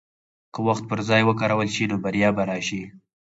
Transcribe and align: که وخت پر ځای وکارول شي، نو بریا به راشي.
که 0.53 0.59
وخت 0.67 0.83
پر 0.89 0.99
ځای 1.09 1.21
وکارول 1.25 1.69
شي، 1.75 1.83
نو 1.91 1.95
بریا 2.03 2.29
به 2.35 2.43
راشي. 2.49 2.81